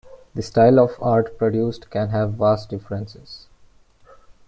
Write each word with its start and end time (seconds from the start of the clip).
The 0.33 0.41
style 0.41 0.79
of 0.79 0.97
art 0.99 1.37
produced 1.37 1.91
can 1.91 2.09
have 2.09 2.33
vast 2.33 2.69
differences. 2.71 3.45